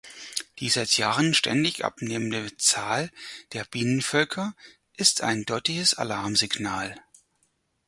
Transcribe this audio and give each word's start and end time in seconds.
Die 0.57 0.69
seit 0.69 0.97
Jahren 0.97 1.35
ständig 1.35 1.85
abnehmende 1.85 2.57
Zahl 2.57 3.11
der 3.53 3.65
Bienenvölker 3.65 4.55
ist 4.97 5.21
ein 5.21 5.43
deutliches 5.43 5.93
Alarmsignal. 5.93 6.95